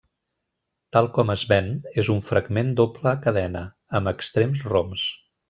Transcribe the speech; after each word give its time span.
Tal 0.95 1.09
com 1.17 1.31
es 1.33 1.43
ven 1.51 1.69
és 2.05 2.09
un 2.13 2.23
fragment 2.31 2.73
doble 2.81 3.13
cadena, 3.27 3.63
amb 4.01 4.13
extrems 4.15 4.67
roms. 4.75 5.07